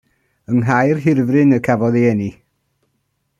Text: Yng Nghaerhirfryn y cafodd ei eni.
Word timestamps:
Yng 0.51 0.61
Nghaerhirfryn 0.61 1.55
y 1.57 1.59
cafodd 1.67 1.99
ei 2.01 2.09
eni. 2.13 2.31